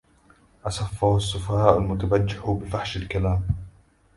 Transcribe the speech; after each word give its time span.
أسفه 0.65 1.15
السّفهاء 1.17 1.77
المُتبجّح 1.77 2.49
بفحش 2.49 2.97
الكلام. 2.97 3.43